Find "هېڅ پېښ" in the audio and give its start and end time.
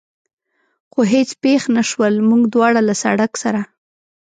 1.13-1.61